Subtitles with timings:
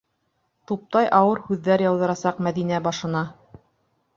[0.71, 3.23] Туптай ауыр һүҙҙәр яуҙырасаҡ Мәҙинә башына!